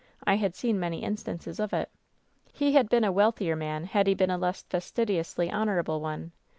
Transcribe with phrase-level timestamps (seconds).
[0.25, 1.91] I had seen many instances of it.
[2.51, 6.31] He had been a wealthier man had he been a less fastidi ously honorable one.